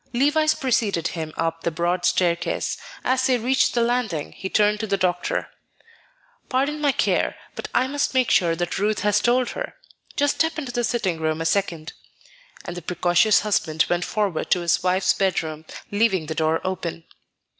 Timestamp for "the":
1.61-1.69, 3.75-3.83, 4.87-4.97, 10.71-10.83, 12.75-12.81, 16.25-16.33